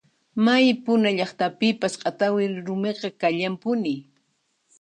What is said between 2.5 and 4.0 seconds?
rumiqa kallanpuni.